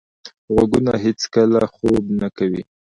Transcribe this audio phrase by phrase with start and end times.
[0.53, 2.63] غوږونه هیڅکله خوب نه کوي.